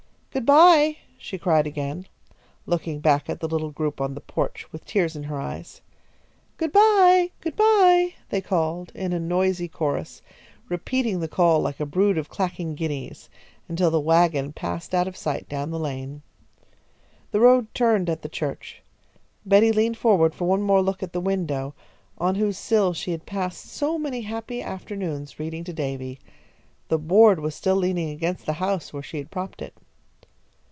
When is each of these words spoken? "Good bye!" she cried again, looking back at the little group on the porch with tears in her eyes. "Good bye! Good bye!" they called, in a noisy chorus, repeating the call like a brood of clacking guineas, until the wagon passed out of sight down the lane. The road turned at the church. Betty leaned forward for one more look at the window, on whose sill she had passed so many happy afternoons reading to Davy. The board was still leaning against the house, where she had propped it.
"Good 0.33 0.45
bye!" 0.45 0.95
she 1.17 1.37
cried 1.37 1.67
again, 1.67 2.07
looking 2.65 3.01
back 3.01 3.29
at 3.29 3.41
the 3.41 3.49
little 3.49 3.69
group 3.69 3.99
on 3.99 4.13
the 4.15 4.21
porch 4.21 4.65
with 4.71 4.85
tears 4.85 5.13
in 5.13 5.23
her 5.23 5.37
eyes. 5.41 5.81
"Good 6.55 6.71
bye! 6.71 7.31
Good 7.41 7.57
bye!" 7.57 8.13
they 8.29 8.39
called, 8.39 8.93
in 8.95 9.11
a 9.11 9.19
noisy 9.19 9.67
chorus, 9.67 10.21
repeating 10.69 11.19
the 11.19 11.27
call 11.27 11.59
like 11.59 11.81
a 11.81 11.85
brood 11.85 12.17
of 12.17 12.29
clacking 12.29 12.75
guineas, 12.75 13.29
until 13.67 13.91
the 13.91 13.99
wagon 13.99 14.53
passed 14.53 14.95
out 14.95 15.05
of 15.05 15.17
sight 15.17 15.49
down 15.49 15.69
the 15.69 15.77
lane. 15.77 16.21
The 17.31 17.41
road 17.41 17.67
turned 17.73 18.09
at 18.09 18.21
the 18.21 18.29
church. 18.29 18.81
Betty 19.45 19.73
leaned 19.73 19.97
forward 19.97 20.33
for 20.33 20.45
one 20.45 20.61
more 20.61 20.81
look 20.81 21.03
at 21.03 21.11
the 21.11 21.19
window, 21.19 21.75
on 22.17 22.35
whose 22.35 22.57
sill 22.57 22.93
she 22.93 23.11
had 23.11 23.25
passed 23.25 23.65
so 23.65 23.99
many 23.99 24.21
happy 24.21 24.61
afternoons 24.61 25.39
reading 25.41 25.65
to 25.65 25.73
Davy. 25.73 26.21
The 26.87 26.97
board 26.97 27.41
was 27.41 27.53
still 27.53 27.75
leaning 27.75 28.11
against 28.11 28.45
the 28.45 28.53
house, 28.53 28.93
where 28.93 29.03
she 29.03 29.17
had 29.17 29.29
propped 29.29 29.61
it. 29.61 29.73